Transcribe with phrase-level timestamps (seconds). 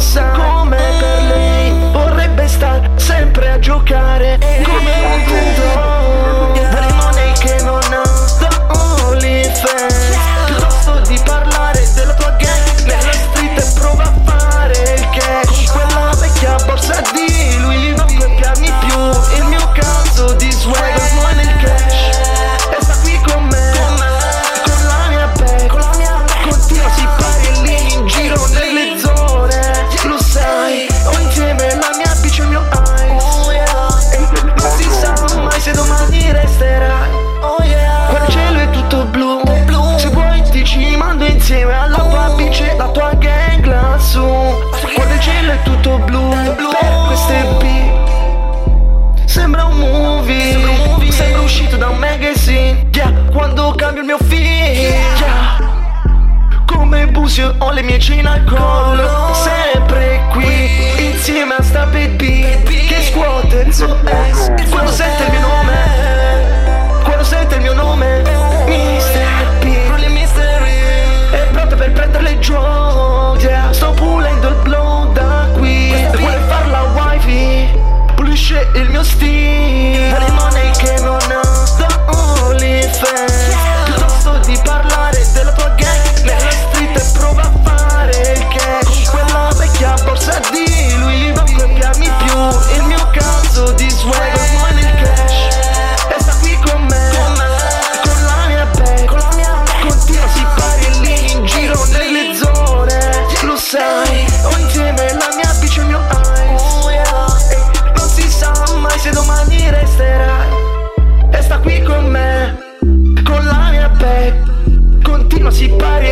[0.00, 0.79] sound.
[49.60, 51.12] sembra un movie, sembra, un movie.
[51.12, 53.12] sembra uscito da un magazine yeah.
[53.30, 55.16] Quando cambio il mio film yeah.
[55.18, 56.64] yeah.
[56.66, 63.02] Come busio ho le mie cene al collo Sempre qui, insieme a sta baby Che
[63.10, 64.19] scuote il suo eh.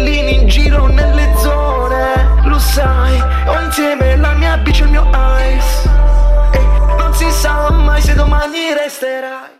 [0.00, 2.42] cartellini in giro nelle zone.
[2.44, 5.88] Lo sai, ho insieme la mia bici e il mio ice.
[6.52, 6.58] E
[6.96, 9.59] non si sa mai se domani resterai.